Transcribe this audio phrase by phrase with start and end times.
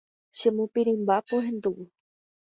[0.37, 1.83] Chemopirĩmba pohendúvo.